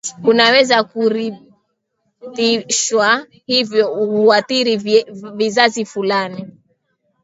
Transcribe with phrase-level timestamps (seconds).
[0.23, 4.77] Unaweza kurithishwa hivyo huathiri
[5.35, 6.47] vizazi fulani